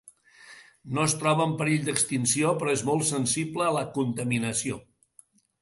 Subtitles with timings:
[0.97, 4.83] No es troba en perill d'extinció però és molt sensible a la contaminació.